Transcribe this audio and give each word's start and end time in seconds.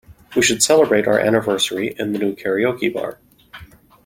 We 0.35 0.41
should 0.41 0.63
celebrate 0.63 1.07
our 1.07 1.19
anniversary 1.19 1.93
in 1.99 2.11
the 2.11 2.17
new 2.17 2.35
karaoke 2.35 2.91
bar. 2.91 3.19